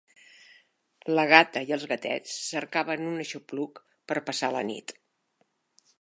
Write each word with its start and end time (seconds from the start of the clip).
La 1.19 1.25
gata 1.31 1.63
i 1.67 1.75
els 1.77 1.85
gatets 1.91 2.39
cercaven 2.47 3.07
un 3.13 3.23
aixopluc 3.27 3.85
per 4.15 4.21
passar 4.31 4.51
la 4.57 4.65
nit 4.71 4.99